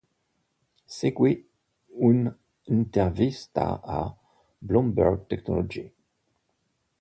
[0.93, 1.47] Seguì
[1.91, 4.17] un'intervista a
[4.57, 5.93] "Bloomberg Technology".